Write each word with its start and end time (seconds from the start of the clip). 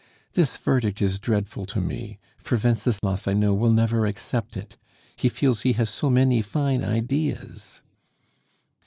This 0.33 0.57
verdict 0.57 0.99
is 0.99 1.19
dreadful 1.19 1.67
to 1.67 1.79
me, 1.79 2.17
for 2.39 2.57
Wenceslas, 2.57 3.27
I 3.27 3.33
know, 3.33 3.53
will 3.53 3.69
never 3.69 4.07
accept 4.07 4.57
it; 4.57 4.75
he 5.15 5.29
feels 5.29 5.61
he 5.61 5.73
has 5.73 5.91
so 5.91 6.09
many 6.09 6.41
fine 6.41 6.83
ideas." 6.83 7.83